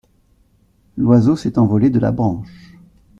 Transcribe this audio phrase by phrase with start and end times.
[0.97, 2.73] L’oiseau s’est envolé de la branche.